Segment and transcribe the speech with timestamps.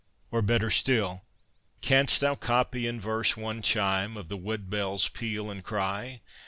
[0.31, 1.25] Or, better still:
[1.81, 6.21] Canst thou copy in verse one chime Of the woodbell's peal and cry